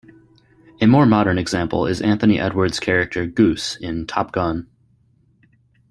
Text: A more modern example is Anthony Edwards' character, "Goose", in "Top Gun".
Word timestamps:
A 0.81 0.87
more 0.87 1.05
modern 1.05 1.37
example 1.37 1.85
is 1.85 2.01
Anthony 2.01 2.39
Edwards' 2.39 2.79
character, 2.79 3.27
"Goose", 3.27 3.75
in 3.75 4.07
"Top 4.07 4.31
Gun". 4.31 4.65